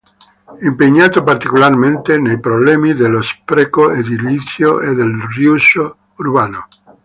[0.61, 6.67] Impegnato particolarmente nei problemi dello spreco edilizio e del "riuso urbano".